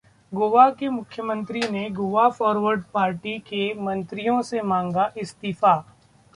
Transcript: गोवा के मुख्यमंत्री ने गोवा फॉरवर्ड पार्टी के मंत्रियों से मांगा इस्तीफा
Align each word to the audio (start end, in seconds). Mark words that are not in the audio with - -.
गोवा 0.33 0.69
के 0.69 0.87
मुख्यमंत्री 0.89 1.61
ने 1.71 1.89
गोवा 1.89 2.27
फॉरवर्ड 2.29 2.83
पार्टी 2.93 3.37
के 3.47 3.73
मंत्रियों 3.81 4.41
से 4.41 4.61
मांगा 4.63 5.11
इस्तीफा 5.17 5.75